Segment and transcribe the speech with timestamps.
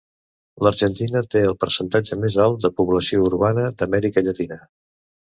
[0.67, 4.59] L'Argentina té el percentatge més alt de població urbana d'Amèrica Llatina.